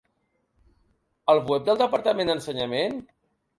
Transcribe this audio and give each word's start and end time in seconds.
Al 1.35 1.43
web 1.51 1.69
del 1.69 1.79
departament 1.83 2.35
d'Ensenyament? 2.35 3.01